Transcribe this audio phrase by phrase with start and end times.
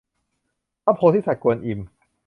[0.83, 1.79] พระโพธิสัตว์กวนอิม